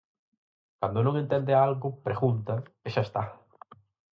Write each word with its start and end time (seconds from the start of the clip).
Cando 0.81 0.99
non 1.05 1.15
entende 1.23 1.53
algo, 1.67 1.87
pregunta, 2.07 2.53
e 2.87 2.87
xa 2.93 3.03
está. 3.05 3.23